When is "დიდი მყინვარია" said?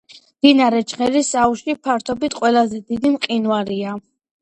2.91-3.99